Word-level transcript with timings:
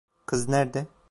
Kız 0.25 0.49
nerede? 0.49 0.87